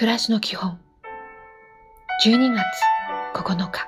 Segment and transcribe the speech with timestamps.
[0.00, 0.80] 暮らしの基本。
[2.24, 2.64] 12月
[3.34, 3.86] 9日。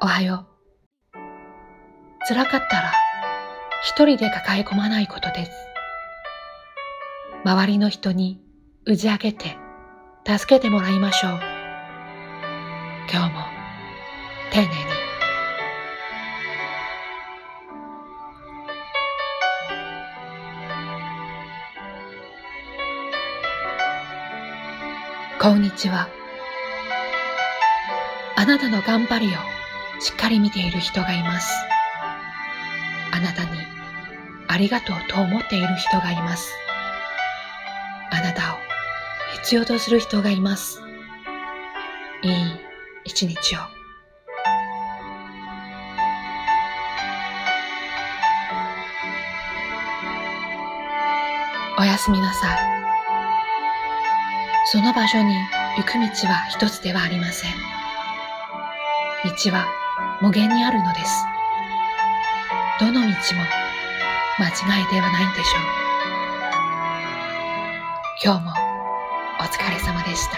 [0.00, 0.46] おはよ
[1.14, 2.26] う。
[2.26, 2.92] 辛かったら
[3.84, 5.52] 一人で抱え込まないことです。
[7.44, 8.42] 周りの人に
[8.84, 9.56] 打ち明けて
[10.26, 11.32] 助けてもらいましょう。
[13.08, 13.44] 今日も
[14.50, 14.89] 丁寧に。
[25.42, 26.06] こんにちは。
[28.36, 29.30] あなたの頑張りを
[29.98, 31.50] しっかり見ている人がいます。
[33.10, 33.48] あなたに
[34.48, 36.52] ありがとうと思っている人がいます。
[38.10, 38.56] あなたを
[39.40, 40.82] 必要とする人がいます。
[42.22, 42.32] いい
[43.04, 43.60] 一日を。
[51.78, 52.79] おやすみなさい。
[54.72, 55.34] その場所に
[55.78, 57.50] 行く道は一つではありません。
[59.24, 59.66] 道は
[60.20, 61.24] 無限にあるのです。
[62.78, 63.10] どの道も
[64.38, 65.62] 間違いではないんでしょう。
[68.24, 68.52] 今日も
[69.40, 70.36] お疲れ様でした。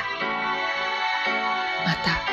[1.84, 2.31] また。